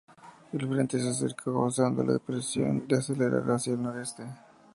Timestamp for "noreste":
3.83-4.25